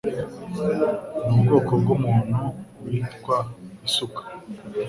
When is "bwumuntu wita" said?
1.81-3.37